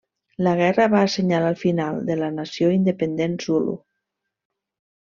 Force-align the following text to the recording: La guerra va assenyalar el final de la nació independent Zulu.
La 0.45 0.53
guerra 0.59 0.87
va 0.93 1.01
assenyalar 1.09 1.51
el 1.55 1.59
final 1.65 2.01
de 2.09 2.17
la 2.23 2.31
nació 2.39 2.73
independent 2.79 3.39
Zulu. 3.47 3.81